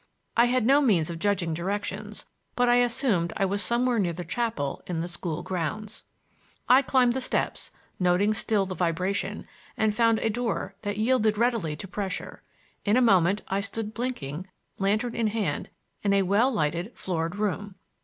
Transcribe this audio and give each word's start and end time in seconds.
I 0.35 0.45
had 0.45 0.65
no 0.65 0.81
means 0.81 1.11
of 1.11 1.19
judging 1.19 1.53
directions, 1.53 2.25
but 2.55 2.67
I 2.67 2.77
assumed 2.77 3.33
I 3.37 3.45
was 3.45 3.61
somewhere 3.61 3.99
near 3.99 4.13
the 4.13 4.25
chapel 4.25 4.81
in 4.87 4.99
the 5.01 5.07
school 5.07 5.43
grounds. 5.43 6.05
I 6.67 6.81
climbed 6.81 7.13
the 7.13 7.21
steps, 7.21 7.69
noting 7.99 8.33
still 8.33 8.65
the 8.65 8.73
vibration, 8.73 9.47
and 9.77 9.93
found 9.93 10.17
a 10.17 10.31
door 10.31 10.73
that 10.81 10.97
yielded 10.97 11.37
readily 11.37 11.75
to 11.75 11.87
pressure. 11.87 12.41
In 12.83 12.97
a 12.97 12.99
moment 12.99 13.43
I 13.47 13.61
stood 13.61 13.93
blinking, 13.93 14.47
lantern 14.79 15.13
in 15.13 15.27
hand, 15.27 15.69
in 16.01 16.13
a 16.13 16.23
well 16.23 16.51
lighted, 16.51 16.93
floored 16.97 17.35
room. 17.35 17.75